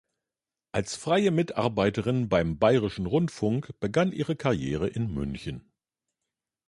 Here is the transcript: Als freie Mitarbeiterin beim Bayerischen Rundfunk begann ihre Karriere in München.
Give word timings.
Als 0.71 0.95
freie 0.95 1.29
Mitarbeiterin 1.29 2.27
beim 2.27 2.57
Bayerischen 2.57 3.05
Rundfunk 3.05 3.79
begann 3.79 4.11
ihre 4.13 4.35
Karriere 4.35 4.87
in 4.87 5.13
München. 5.13 5.71